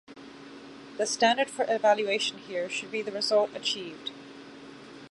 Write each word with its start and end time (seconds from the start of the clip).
The 0.97 1.05
standard 1.05 1.47
for 1.47 1.63
evaluation 1.69 2.39
here 2.39 2.67
should 2.71 2.89
be 2.89 3.03
the 3.03 3.11
result 3.11 3.51
achieved. 3.53 4.09